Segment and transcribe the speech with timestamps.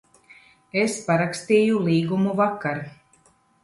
[0.85, 2.85] Es parakstīju līgumu vakar.